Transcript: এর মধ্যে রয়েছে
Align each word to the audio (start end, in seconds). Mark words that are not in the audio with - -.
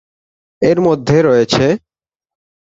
এর 0.61 0.77
মধ্যে 0.87 1.17
রয়েছে 1.21 1.65